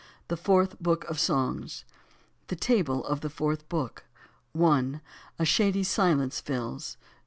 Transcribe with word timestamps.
THE 0.29 0.35
FOURTH 0.35 0.81
BOOK 0.81 1.03
OF 1.11 1.19
SONGS 1.19 1.85
THE 2.47 2.55
TABLE 2.55 3.05
OF 3.05 3.21
THE 3.21 3.29
FOURTH 3.29 3.69
BOOK. 3.69 4.05
/. 4.55 4.57
A 4.57 5.45
shady 5.45 5.83
silence 5.83 6.39
fills 6.39 6.95
2. 6.95 7.05